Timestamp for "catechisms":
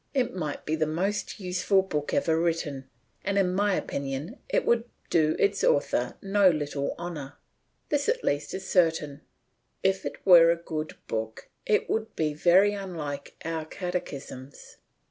13.63-14.77